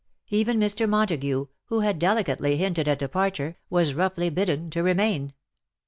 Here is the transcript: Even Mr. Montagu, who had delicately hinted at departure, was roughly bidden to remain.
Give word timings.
Even 0.29 0.59
Mr. 0.59 0.89
Montagu, 0.89 1.49
who 1.65 1.81
had 1.81 1.99
delicately 1.99 2.57
hinted 2.57 2.87
at 2.87 2.97
departure, 2.97 3.57
was 3.69 3.93
roughly 3.93 4.31
bidden 4.31 4.71
to 4.71 4.81
remain. 4.81 5.31